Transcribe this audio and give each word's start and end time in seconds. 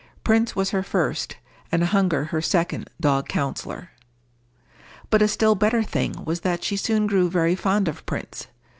Prince 0.23 0.55
was 0.55 0.71
her 0.71 0.81
first, 0.81 1.35
and 1.71 1.83
Hunger 1.83 2.23
her 2.25 2.41
second 2.41 2.89
dog 2.99 3.27
counsellor. 3.27 3.91
But 5.11 5.21
a 5.21 5.27
still 5.27 5.53
better 5.53 5.83
thing 5.83 6.25
was 6.25 6.39
that 6.39 6.63
she 6.63 6.75
soon 6.75 7.05
grew 7.05 7.29
very 7.29 7.53
fond 7.53 7.87
of 7.87 8.03
Prince. 8.07 8.47